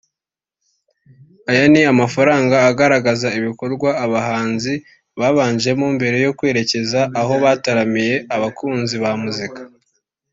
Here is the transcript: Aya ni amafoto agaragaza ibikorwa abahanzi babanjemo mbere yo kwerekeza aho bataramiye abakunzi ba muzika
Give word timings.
Aya 1.51 1.63
ni 1.71 1.81
amafoto 1.93 2.33
agaragaza 2.69 3.27
ibikorwa 3.39 3.89
abahanzi 4.05 4.73
babanjemo 5.19 5.85
mbere 5.97 6.17
yo 6.25 6.31
kwerekeza 6.37 6.99
aho 7.21 7.33
bataramiye 7.43 8.15
abakunzi 8.35 8.95
ba 9.03 9.11
muzika 9.23 9.61